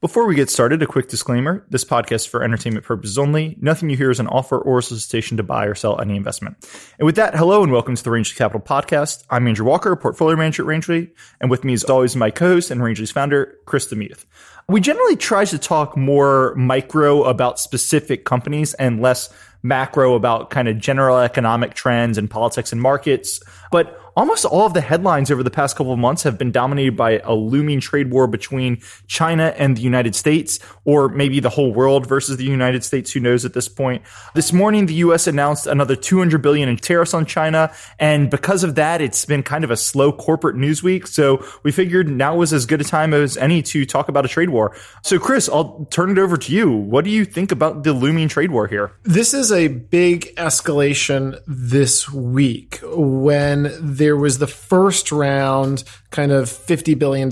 [0.00, 1.66] Before we get started, a quick disclaimer.
[1.70, 3.56] This podcast is for entertainment purposes only.
[3.60, 6.56] Nothing you hear is an offer or solicitation to buy or sell any investment.
[7.00, 9.24] And with that, hello and welcome to the Rangeley Capital Podcast.
[9.28, 12.80] I'm Andrew Walker, portfolio manager at Rangeley, and with me as always my co-host and
[12.80, 14.24] Rangeley's founder, Chris DeMuth.
[14.68, 19.30] We generally try to talk more micro about specific companies and less
[19.64, 23.42] macro about kind of general economic trends and politics and markets.
[23.72, 26.96] But almost all of the headlines over the past couple of months have been dominated
[26.96, 31.72] by a looming trade war between China and the United States, or maybe the whole
[31.72, 33.12] world versus the United States.
[33.12, 34.02] Who knows at this point?
[34.34, 35.28] This morning, the U.S.
[35.28, 39.62] announced another 200 billion in tariffs on China, and because of that, it's been kind
[39.62, 41.06] of a slow corporate news week.
[41.06, 44.28] So we figured now was as good a time as any to talk about a
[44.28, 44.74] trade war.
[45.04, 46.72] So, Chris, I'll turn it over to you.
[46.72, 48.90] What do you think about the looming trade war here?
[49.04, 56.32] This is a big escalation this week when there there was the first round, kind
[56.32, 57.30] of $50 billion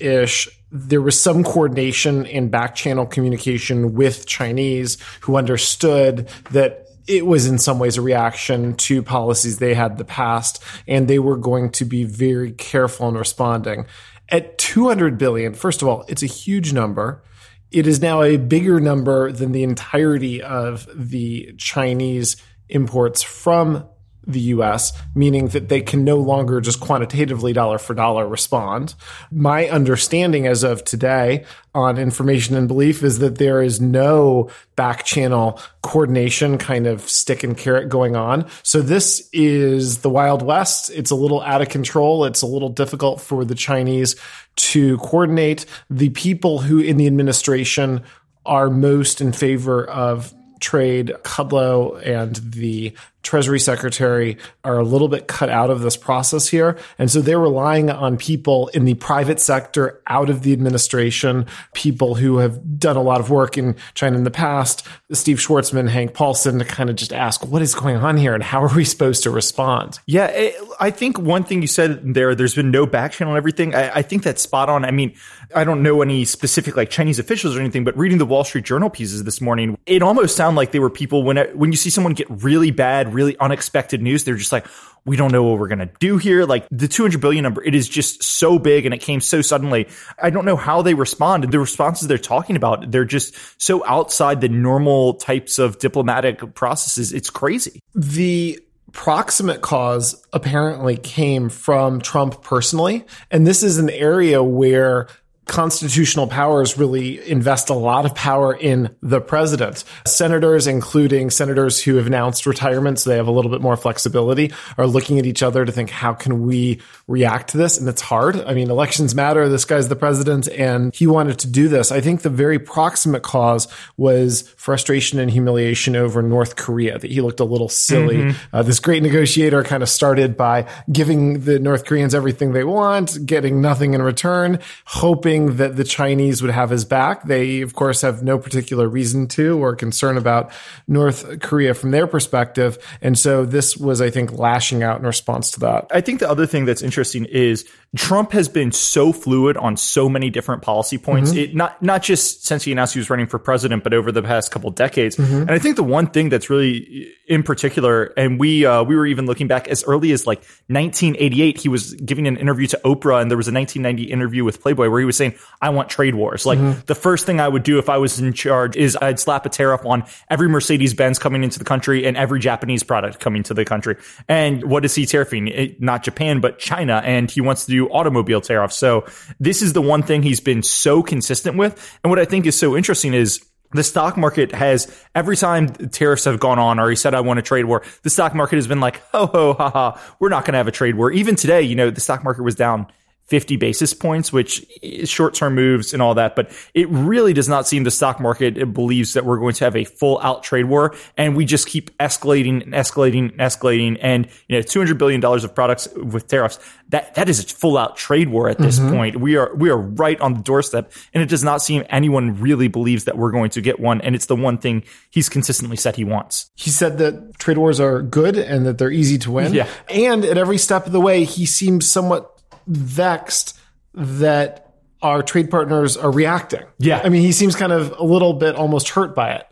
[0.00, 0.48] ish.
[0.72, 7.46] There was some coordination and back channel communication with Chinese who understood that it was
[7.46, 11.36] in some ways a reaction to policies they had in the past, and they were
[11.36, 13.84] going to be very careful in responding.
[14.30, 17.22] At 200 billion, first of all, it's a huge number.
[17.70, 22.38] It is now a bigger number than the entirety of the Chinese
[22.70, 23.86] imports from
[24.26, 28.94] the US, meaning that they can no longer just quantitatively dollar for dollar respond.
[29.30, 35.04] My understanding as of today on information and belief is that there is no back
[35.04, 38.46] channel coordination kind of stick and carrot going on.
[38.62, 40.90] So this is the Wild West.
[40.90, 42.24] It's a little out of control.
[42.24, 44.16] It's a little difficult for the Chinese
[44.56, 45.66] to coordinate.
[45.90, 48.02] The people who in the administration
[48.44, 52.94] are most in favor of trade, Kudlow and the
[53.26, 56.78] Treasury Secretary are a little bit cut out of this process here.
[56.98, 62.14] And so they're relying on people in the private sector out of the administration, people
[62.14, 66.14] who have done a lot of work in China in the past, Steve Schwarzman, Hank
[66.14, 68.84] Paulson, to kind of just ask, what is going on here and how are we
[68.84, 69.98] supposed to respond?
[70.06, 73.38] Yeah, it, I think one thing you said there, there's been no back channel and
[73.38, 73.74] everything.
[73.74, 74.84] I, I think that's spot on.
[74.84, 75.14] I mean,
[75.54, 78.64] I don't know any specific like Chinese officials or anything, but reading the Wall Street
[78.64, 81.90] Journal pieces this morning, it almost sounded like they were people when, when you see
[81.90, 84.24] someone get really bad, really unexpected news.
[84.24, 84.66] They're just like,
[85.06, 86.44] we don't know what we're going to do here.
[86.44, 89.88] Like the 200 billion number, it is just so big and it came so suddenly.
[90.22, 91.50] I don't know how they respond.
[91.50, 97.12] The responses they're talking about, they're just so outside the normal types of diplomatic processes.
[97.12, 97.80] It's crazy.
[97.94, 98.60] The
[98.92, 103.04] proximate cause apparently came from Trump personally.
[103.30, 105.08] And this is an area where
[105.46, 109.84] constitutional powers really invest a lot of power in the president.
[110.04, 114.52] Senators, including senators who have announced retirement, so they have a little bit more flexibility,
[114.76, 117.78] are looking at each other to think, how can we react to this?
[117.78, 118.40] And it's hard.
[118.40, 119.48] I mean, elections matter.
[119.48, 121.92] This guy's the president and he wanted to do this.
[121.92, 127.20] I think the very proximate cause was frustration and humiliation over North Korea, that he
[127.20, 128.16] looked a little silly.
[128.16, 128.56] Mm-hmm.
[128.56, 133.24] Uh, this great negotiator kind of started by giving the North Koreans everything they want,
[133.24, 137.24] getting nothing in return, hoping hoping that the Chinese would have his back.
[137.24, 140.52] They, of course, have no particular reason to or concern about
[140.88, 142.78] North Korea from their perspective.
[143.00, 145.86] And so this was, I think, lashing out in response to that.
[145.90, 150.08] I think the other thing that's interesting is Trump has been so fluid on so
[150.08, 151.30] many different policy points.
[151.30, 151.38] Mm-hmm.
[151.38, 154.22] It not not just since he announced he was running for president, but over the
[154.22, 155.16] past couple decades.
[155.16, 155.42] Mm-hmm.
[155.42, 159.06] And I think the one thing that's really in particular, and we uh, we were
[159.06, 163.20] even looking back as early as like 1988, he was giving an interview to Oprah,
[163.20, 166.14] and there was a 1990 interview with Playboy where he was saying, "I want trade
[166.14, 166.46] wars.
[166.46, 166.80] Like mm-hmm.
[166.86, 169.48] the first thing I would do if I was in charge is I'd slap a
[169.48, 173.54] tariff on every Mercedes Benz coming into the country and every Japanese product coming to
[173.54, 173.96] the country."
[174.28, 175.50] And what is he tariffing?
[175.50, 178.76] It, not Japan, but China, and he wants to do automobile tariffs.
[178.76, 179.06] So
[179.40, 181.98] this is the one thing he's been so consistent with.
[182.02, 186.24] And what I think is so interesting is the stock market has every time tariffs
[186.24, 188.66] have gone on or he said I want a trade war, the stock market has
[188.66, 191.10] been like, ho ho ha ha, we're not going to have a trade war.
[191.10, 192.86] Even today, you know, the stock market was down
[193.26, 196.36] 50 basis points, which is short term moves and all that.
[196.36, 199.74] But it really does not seem the stock market believes that we're going to have
[199.74, 200.94] a full out trade war.
[201.16, 203.98] And we just keep escalating and escalating and escalating.
[204.00, 207.96] And, you know, $200 billion of products with tariffs, that, that is a full out
[207.96, 208.94] trade war at this mm-hmm.
[208.94, 209.20] point.
[209.20, 210.92] We are, we are right on the doorstep.
[211.12, 214.00] And it does not seem anyone really believes that we're going to get one.
[214.02, 216.50] And it's the one thing he's consistently said he wants.
[216.54, 219.52] He said that trade wars are good and that they're easy to win.
[219.52, 219.68] Yeah.
[219.88, 222.35] And at every step of the way, he seems somewhat
[222.66, 223.58] vexed
[223.94, 226.62] that our trade partners are reacting.
[226.78, 227.00] Yeah.
[227.02, 229.46] I mean, he seems kind of a little bit almost hurt by it,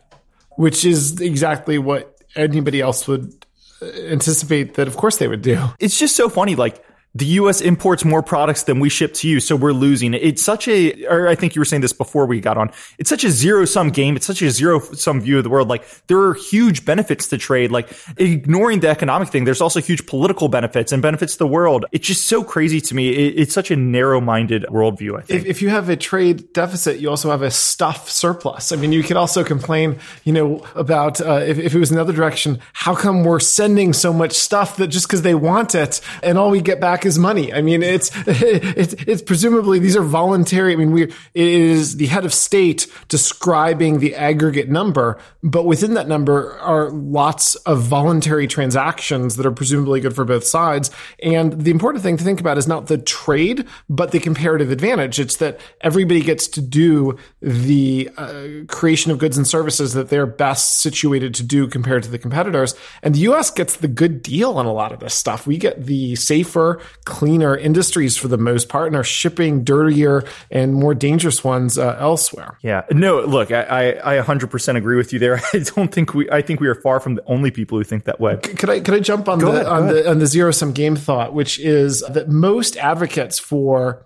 [0.51, 3.33] which is exactly what anybody else would
[3.81, 5.63] uh, anticipate that, of course, they would do.
[5.79, 6.55] It's just so funny.
[6.55, 6.84] Like,
[7.15, 10.13] the US imports more products than we ship to you, so we're losing.
[10.13, 12.71] It's such a, or I think you were saying this before we got on.
[12.97, 14.17] It's such a zero sum game.
[14.17, 15.69] It's such a zero sum view of the world.
[15.69, 17.71] Like there are huge benefits to trade.
[17.71, 21.85] Like ignoring the economic thing, there's also huge political benefits and benefits to the world.
[21.93, 23.09] It's just so crazy to me.
[23.09, 25.17] It, it's such a narrow minded worldview.
[25.17, 25.41] I think.
[25.41, 28.73] If, if you have a trade deficit, you also have a stuff surplus.
[28.73, 32.11] I mean, you could also complain, you know, about uh, if, if it was another
[32.11, 36.37] direction, how come we're sending so much stuff that just because they want it and
[36.37, 37.53] all we get back is money.
[37.53, 40.73] I mean, it's, it's, it's presumably these are voluntary.
[40.73, 45.93] I mean, we, it is the head of state describing the aggregate number, but within
[45.93, 50.91] that number are lots of voluntary transactions that are presumably good for both sides.
[51.21, 55.19] And the important thing to think about is not the trade, but the comparative advantage.
[55.19, 60.25] It's that everybody gets to do the uh, creation of goods and services that they're
[60.25, 62.75] best situated to do compared to the competitors.
[63.01, 65.47] And the US gets the good deal on a lot of this stuff.
[65.47, 70.73] We get the safer, cleaner industries for the most part and are shipping dirtier and
[70.73, 72.57] more dangerous ones uh, elsewhere.
[72.61, 72.83] Yeah.
[72.91, 75.41] No, look, I, I, I 100% agree with you there.
[75.53, 78.05] I don't think we, I think we are far from the only people who think
[78.05, 78.37] that way.
[78.37, 80.95] Could I, could I jump on, the, ahead, on the, on the zero sum game
[80.95, 84.05] thought, which is that most advocates for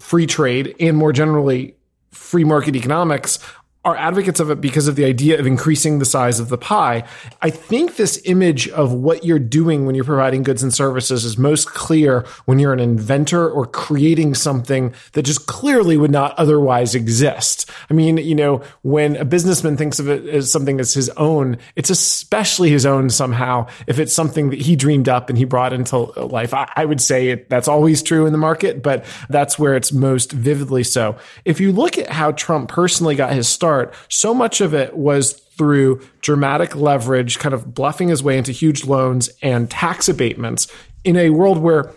[0.00, 1.76] free trade and more generally
[2.10, 3.38] free market economics
[3.84, 7.02] are advocates of it because of the idea of increasing the size of the pie.
[7.40, 11.36] I think this image of what you're doing when you're providing goods and services is
[11.36, 16.94] most clear when you're an inventor or creating something that just clearly would not otherwise
[16.94, 17.68] exist.
[17.90, 21.58] I mean, you know, when a businessman thinks of it as something as his own,
[21.74, 25.72] it's especially his own somehow if it's something that he dreamed up and he brought
[25.72, 26.54] into life.
[26.54, 29.92] I, I would say it, that's always true in the market, but that's where it's
[29.92, 31.16] most vividly so.
[31.44, 33.71] If you look at how Trump personally got his start,
[34.08, 38.84] so much of it was through dramatic leverage, kind of bluffing his way into huge
[38.84, 40.66] loans and tax abatements
[41.04, 41.92] in a world where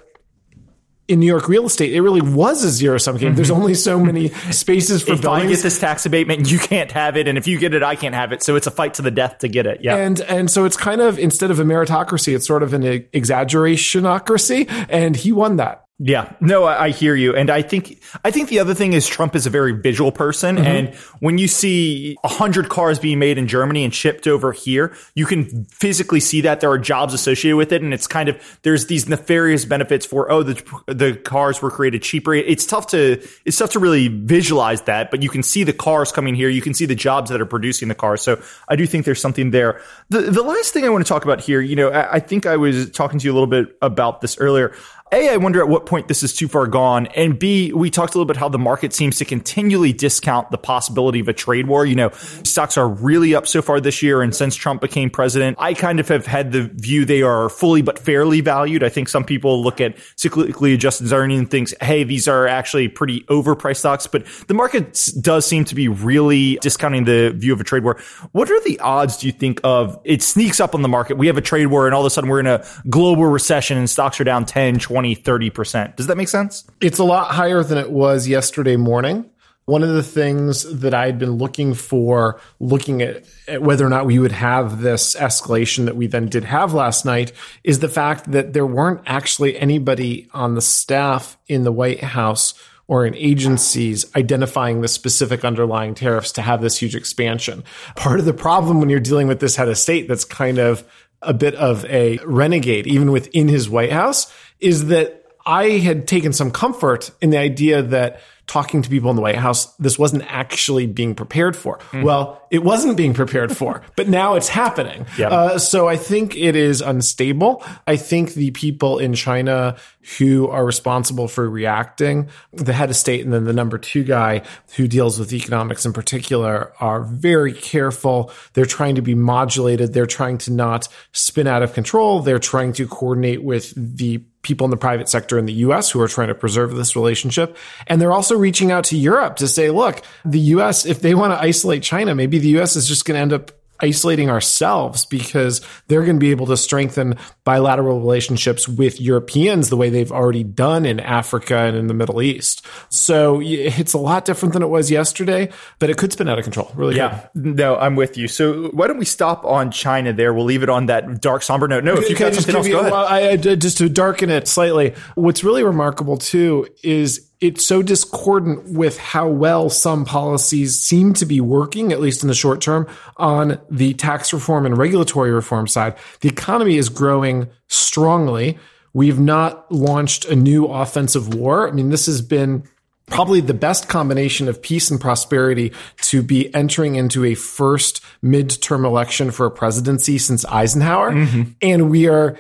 [1.07, 3.30] in New York real estate, it really was a zero sum game.
[3.30, 3.36] Mm-hmm.
[3.36, 5.45] There's only so many spaces for if buildings.
[5.45, 7.95] I get this tax abatement, you can't have it, and if you get it, I
[7.95, 8.42] can't have it.
[8.42, 9.81] So it's a fight to the death to get it.
[9.81, 12.81] Yeah, and and so it's kind of instead of a meritocracy, it's sort of an
[12.81, 15.85] exaggerationocracy, and he won that.
[15.98, 19.08] Yeah, no, I, I, hear you, and I think I think the other thing is
[19.08, 20.66] Trump is a very visual person, mm-hmm.
[20.66, 24.94] and when you see a hundred cars being made in Germany and shipped over here,
[25.14, 28.60] you can physically see that there are jobs associated with it, and it's kind of
[28.64, 32.34] there's these nefarious benefits for oh the the cars were created cheaper.
[32.34, 36.12] It's tough to it's tough to really visualize that, but you can see the cars
[36.12, 38.22] coming here, you can see the jobs that are producing the cars.
[38.22, 39.80] So I do think there's something there.
[40.10, 42.46] The the last thing I want to talk about here, you know, I, I think
[42.46, 44.76] I was talking to you a little bit about this earlier.
[45.12, 47.06] A, I wonder at what point this is too far gone.
[47.16, 50.57] And B, we talked a little bit how the market seems to continually discount the
[50.57, 51.86] possibility of a trade war.
[51.86, 52.10] You know,
[52.44, 54.24] stocks are really up so far this year.
[54.24, 57.84] And since Trump became president, I kind of have had the view they are fully
[57.84, 58.84] but fairly valued.
[58.84, 62.88] I think some people look at cyclically adjusted earnings and thinks, hey, these are actually
[62.88, 64.08] pretty overpriced stocks.
[64.08, 68.00] But the market does seem to be really discounting the view of a trade war.
[68.31, 71.19] What are the odds, do you think, of it sneaks up on the market?
[71.19, 73.78] We have a trade war and all of a sudden we're in a global recession
[73.78, 75.98] and stocks are down 10, 20 20, 30%.
[75.98, 76.64] Does that make sense?
[76.80, 79.30] It's a lot higher than it was yesterday morning.
[79.66, 83.90] One of the things that I had been looking for, looking at, at, whether or
[83.90, 87.34] not we would have this escalation that we then did have last night,
[87.66, 92.54] is the fact that there weren't actually anybody on the staff in the White House
[92.88, 97.66] or in agencies identifying the specific underlying tariffs to have this huge expansion.
[97.98, 100.86] Part of the problem when you're dealing with this head of state that's kind of
[101.25, 106.34] a bit of a renegade, even within his White House, is that I had taken
[106.34, 110.24] some comfort in the idea that talking to people in the White House, this wasn't
[110.28, 111.80] actually being prepared for.
[111.92, 112.04] Mm.
[112.04, 115.06] Well, it wasn't being prepared for, but now it's happening.
[115.18, 115.32] Yep.
[115.32, 117.64] Uh, so I think it is unstable.
[117.88, 119.78] I think the people in China
[120.20, 124.44] who are responsible for reacting, the head of state and then the number two guy
[124.75, 128.32] who deals with economics in particular are very careful.
[128.54, 129.94] They're trying to be modulated.
[129.94, 132.22] They're trying to not spin out of control.
[132.22, 136.00] They're trying to coordinate with the people in the private sector in the US who
[136.00, 137.58] are trying to preserve this relationship.
[137.88, 141.34] And they're also reaching out to Europe to say, look, the US, if they want
[141.34, 145.62] to isolate China, maybe the US is just going to end up isolating ourselves because
[145.88, 150.44] they're going to be able to strengthen bilateral relationships with Europeans the way they've already
[150.44, 152.65] done in Africa and in the Middle East.
[152.89, 156.44] So it's a lot different than it was yesterday, but it could spin out of
[156.44, 156.72] control.
[156.75, 156.96] Really.
[156.96, 157.27] Yeah.
[157.34, 157.58] Good.
[157.58, 158.27] No, I'm with you.
[158.27, 160.34] So why don't we stop on China there?
[160.34, 161.84] We'll leave it on that dark, somber note.
[161.84, 162.91] No, if you've got something else, you, go ahead.
[162.91, 168.70] Well, I, just to darken it slightly, what's really remarkable too is it's so discordant
[168.70, 172.88] with how well some policies seem to be working, at least in the short term,
[173.18, 175.96] on the tax reform and regulatory reform side.
[176.22, 178.58] The economy is growing strongly.
[178.94, 181.68] We've not launched a new offensive war.
[181.68, 182.63] I mean, this has been
[183.08, 188.86] probably the best combination of peace and prosperity to be entering into a first midterm
[188.86, 191.12] election for a presidency since Eisenhower.
[191.12, 191.51] Mm-hmm.
[191.62, 192.38] And we are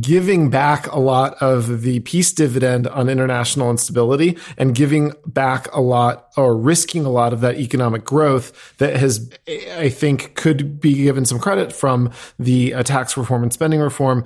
[0.00, 5.80] giving back a lot of the peace dividend on international instability and giving back a
[5.80, 9.30] lot or risking a lot of that economic growth that has,
[9.76, 14.24] I think, could be given some credit from the uh, tax reform and spending reform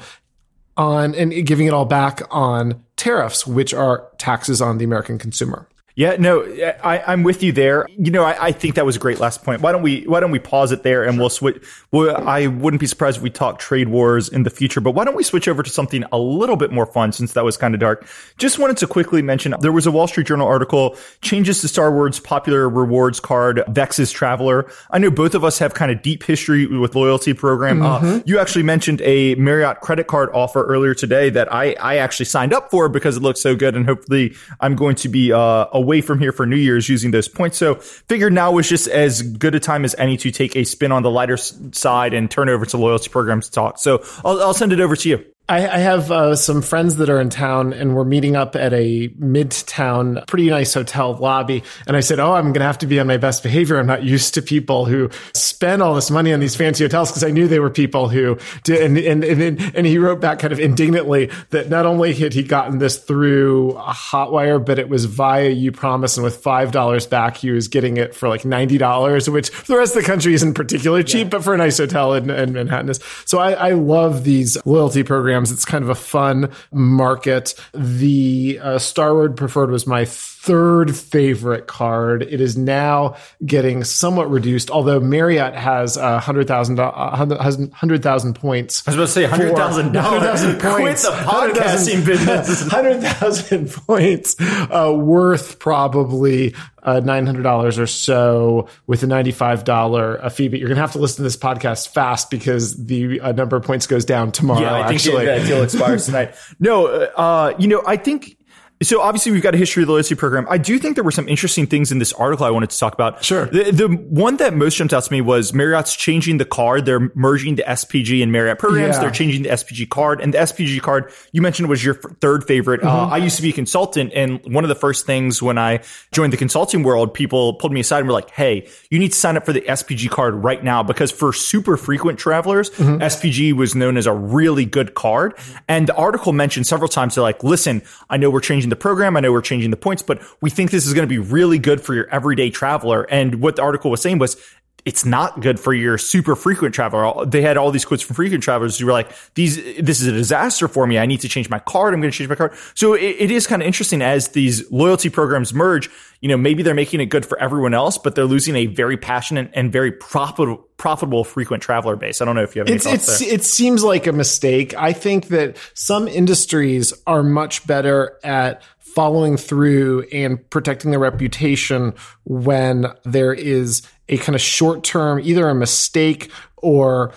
[0.77, 5.69] on and giving it all back on tariffs, which are taxes on the American consumer.
[5.99, 6.45] Yeah, no,
[6.85, 7.89] I, am with you there.
[7.99, 9.63] You know, I, I, think that was a great last point.
[9.63, 11.21] Why don't we Why don't we pause it there and sure.
[11.21, 11.65] we'll switch?
[11.91, 14.81] Well, I wouldn't be surprised if we talk trade wars in the future.
[14.81, 17.43] But why don't we switch over to something a little bit more fun since that
[17.43, 18.07] was kind of dark?
[18.37, 22.21] Just wanted to quickly mention there was a Wall Street Journal article changes to Starwood's
[22.21, 24.71] popular rewards card vexes traveler.
[24.93, 27.83] I know both of us have kind of deep history with loyalty program.
[27.83, 28.07] Uh, mm-hmm.
[28.07, 32.27] Uh, you actually mentioned a Marriott credit card offer earlier today that I I actually
[32.27, 35.67] signed up for because it looks so good and hopefully I'm going to be uh,
[35.89, 37.57] away from here for New Year's using those points.
[37.57, 40.93] So figured now was just as good a time as any to take a spin
[40.93, 43.79] on the lighter side and turn over to loyalty programs talk.
[43.79, 45.25] So I'll, I'll send it over to you.
[45.51, 48.75] I, I have uh, some friends that are in town, and we're meeting up at
[48.75, 51.63] a midtown, pretty nice hotel lobby.
[51.87, 53.79] And I said, "Oh, I'm going to have to be on my best behavior.
[53.79, 57.25] I'm not used to people who spend all this money on these fancy hotels because
[57.25, 60.53] I knew they were people who did." And and and, and he wrote back kind
[60.53, 65.07] of indignantly that not only had he gotten this through a hotwire, but it was
[65.07, 69.31] via Upromise, and with five dollars back, he was getting it for like ninety dollars,
[69.31, 71.31] which for the rest of the country isn't particularly cheap, yeah.
[71.31, 73.01] but for a nice hotel in, in Manhattan is.
[73.25, 75.53] So I, I love these loyalty programs programs.
[75.53, 77.55] It's kind of a fun market.
[77.73, 82.23] The uh, Starwood Preferred was my third favorite card.
[82.23, 88.87] It is now getting somewhat reduced, although Marriott has uh, hundred thousand hundred thousand points.
[88.87, 90.41] I was about to say hundred thousand dollars.
[90.61, 90.61] points.
[90.61, 92.69] Quit the podcasting business.
[92.79, 100.49] Hundred thousand points uh, worth probably uh, $900 or so with a $95 a fee,
[100.49, 103.57] but you're going to have to listen to this podcast fast because the uh, number
[103.57, 104.61] of points goes down tomorrow.
[104.61, 105.27] Yeah, I think actually.
[105.27, 106.35] that deal expires tonight.
[106.59, 108.38] No, uh, you know, I think
[108.83, 110.47] so obviously we've got a history of the loyalty program.
[110.49, 112.95] I do think there were some interesting things in this article I wanted to talk
[112.95, 113.25] about.
[113.25, 113.47] Sure.
[113.47, 116.85] The, the one that most jumped out to me was Marriott's changing the card.
[116.85, 118.97] They're merging the SPG and Marriott programs.
[118.97, 119.03] Yeah.
[119.03, 122.81] They're changing the SPG card and the SPG card you mentioned was your third favorite.
[122.81, 122.89] Mm-hmm.
[122.89, 125.83] Uh, I used to be a consultant and one of the first things when I
[126.13, 129.19] joined the consulting world, people pulled me aside and were like, Hey, you need to
[129.19, 133.03] sign up for the SPG card right now because for super frequent travelers, mm-hmm.
[133.03, 135.35] SPG was known as a really good card.
[135.67, 138.77] And the article mentioned several times, they're like, listen, I know we're changing changing the
[138.77, 139.17] program.
[139.17, 141.59] I know we're changing the points, but we think this is going to be really
[141.59, 143.07] good for your everyday traveler.
[143.11, 144.37] And what the article was saying was
[144.85, 147.27] it's not good for your super frequent traveler.
[147.27, 150.13] They had all these quotes from frequent travelers who were like, these, this is a
[150.13, 150.99] disaster for me.
[150.99, 151.93] I need to change my card.
[151.93, 152.55] I'm going to change my card.
[152.75, 156.63] So it, it is kind of interesting as these loyalty programs merge, you know, maybe
[156.63, 159.93] they're making it good for everyone else, but they're losing a very passionate and very
[159.93, 162.21] profitable, profitable frequent traveler base.
[162.21, 163.35] I don't know if you have any it's, thoughts it's, there.
[163.35, 164.75] It seems like a mistake.
[164.75, 168.63] I think that some industries are much better at
[168.95, 175.49] following through and protecting their reputation when there is a kind of short term, either
[175.49, 177.13] a mistake or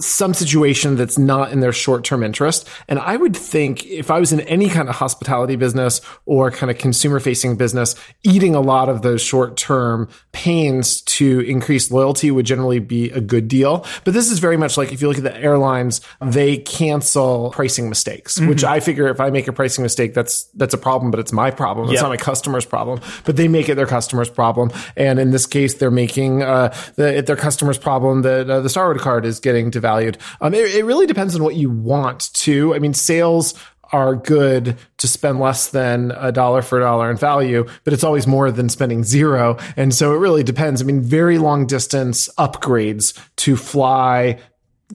[0.00, 2.68] some situation that's not in their short term interest.
[2.88, 6.70] And I would think if I was in any kind of hospitality business or kind
[6.70, 12.30] of consumer facing business, eating a lot of those short term pains to increase loyalty
[12.30, 13.84] would generally be a good deal.
[14.04, 17.90] But this is very much like if you look at the airlines, they cancel pricing
[17.90, 18.48] mistakes, mm-hmm.
[18.48, 21.32] which I figure if I make a pricing mistake, that's, that's a problem, but it's
[21.32, 21.88] my problem.
[21.88, 22.04] It's yep.
[22.04, 24.70] not my customer's problem, but they make it their customer's problem.
[24.96, 29.00] And in this case, they're making, uh, the, their customer's problem that uh, the Starwood
[29.00, 30.16] card is getting devalued.
[30.40, 32.74] Um, it, it really depends on what you want to.
[32.74, 33.54] I mean, sales
[33.92, 38.02] are good to spend less than a dollar for a dollar in value, but it's
[38.02, 39.56] always more than spending zero.
[39.76, 40.82] And so it really depends.
[40.82, 44.40] I mean, very long distance upgrades to fly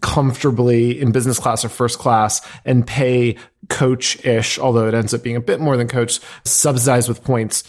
[0.01, 3.37] comfortably in business class or first class and pay
[3.69, 7.63] coach ish, although it ends up being a bit more than coach, subsidized with points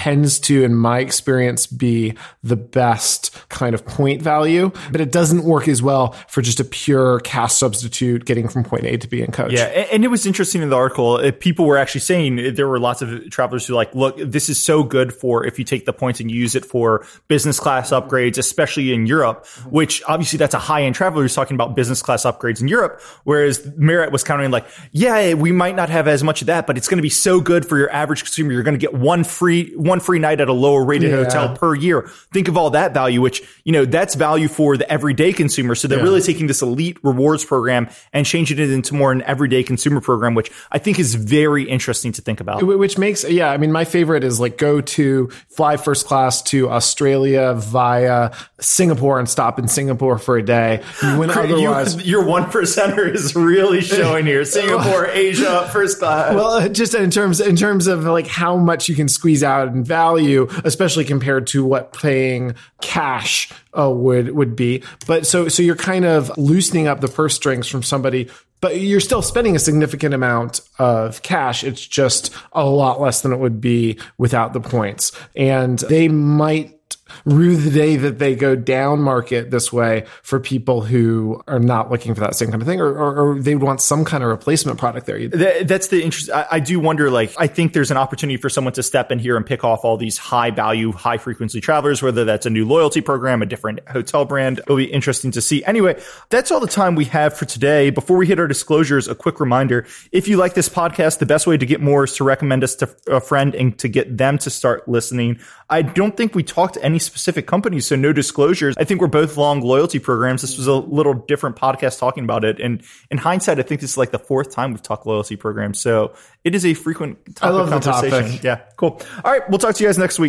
[0.00, 5.44] tends to, in my experience, be the best kind of point value, but it doesn't
[5.44, 9.20] work as well for just a pure cash substitute getting from point A to B
[9.20, 9.52] in coach.
[9.52, 9.64] Yeah.
[9.64, 13.02] And it was interesting in the article, uh, people were actually saying there were lots
[13.02, 16.18] of travelers who like, look, this is so good for if you take the points
[16.18, 20.84] and use it for business class upgrades, especially in Europe, which obviously that's a high
[20.84, 23.02] end traveler who's talking about business class upgrades in Europe.
[23.24, 26.78] Whereas Marriott was countering like, yeah, we might not have as much of that, but
[26.78, 28.52] it's going to be so good for your average consumer.
[28.52, 31.24] You're going to get one free, free night at a lower rated Yeah.
[31.24, 32.08] hotel per year.
[32.32, 35.74] Think of all that value, which, you know, that's value for the everyday consumer.
[35.74, 36.04] So they're Yeah.
[36.04, 40.34] really taking this elite rewards program and changing it into more an everyday consumer program,
[40.34, 42.62] which I think is very interesting to think about.
[42.62, 46.68] Which makes, yeah, I mean, my favorite is like go to fly first class to
[46.70, 48.30] Australia via
[48.60, 50.82] Singapore and stop in Singapore for a day.
[51.16, 54.44] When otherwise, You, your one percenter is really showing here.
[54.60, 56.34] Singapore, Asia, first class.
[56.34, 59.84] well, just in terms in terms of like how much you can squeeze out in
[59.84, 64.82] value, especially compared to what paying cash uh, would would be.
[65.06, 68.28] But so so you're kind of loosening up the purse strings from somebody.
[68.60, 71.64] But you're still spending a significant amount of cash.
[71.64, 75.12] It's just a lot less than it would be without the points.
[75.34, 76.78] And they might
[77.24, 81.90] rue the day that they go down market this way for people who are not
[81.90, 84.30] looking for that same kind of thing, or, or, or they want some kind of
[84.30, 85.28] replacement product there.
[85.28, 86.30] That, that's the interest.
[86.30, 89.18] I, I do wonder, like, I think there's an opportunity for someone to step in
[89.18, 92.64] here and pick off all these high value, high frequency travelers, whether that's a new
[92.66, 94.60] loyalty program, a different hotel brand.
[94.60, 95.64] It'll be interesting to see.
[95.64, 97.90] Anyway, that's all the time we have for today.
[97.90, 99.86] Before we hit our disclosures, a quick reminder.
[100.12, 102.76] If you like this podcast, the best way to get more is to recommend us
[102.76, 105.40] to a friend and to get them to start listening.
[105.68, 108.76] I don't think we talked any specific companies, so no disclosures.
[108.78, 110.42] I think we're both long loyalty programs.
[110.42, 112.60] This was a little different podcast talking about it.
[112.60, 115.80] And in hindsight, I think this is like the fourth time we've talked loyalty programs.
[115.80, 116.14] So
[116.44, 118.26] it is a frequent topic love the conversation.
[118.28, 118.44] topic.
[118.44, 119.00] Yeah, cool.
[119.24, 120.28] All right, we'll talk to you guys next week.